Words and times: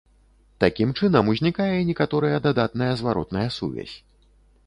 Такім 0.63 0.93
чынам, 1.01 1.27
узнікае 1.33 1.75
некаторая 1.89 2.37
дадатная 2.47 2.89
зваротная 3.01 3.47
сувязь. 3.59 3.93